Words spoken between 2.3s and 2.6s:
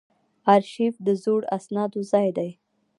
دی